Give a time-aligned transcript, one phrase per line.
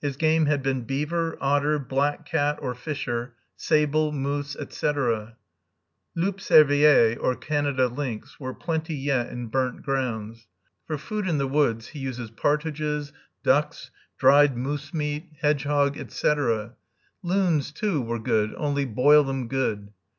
[0.00, 5.36] His game had been beaver, otter, black cat (or fisher), sable, moose, etc.
[6.14, 10.46] Loup cervier (or Canada lynx) were plenty yet in burnt grounds.
[10.86, 13.12] For food in the woods, he uses partridges,
[13.42, 16.72] ducks, dried moose meat, hedgehog, etc.
[17.22, 19.90] Loons, too, were good, only "bile 'em good."